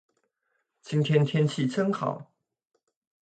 [0.81, 2.33] 今天天气真好。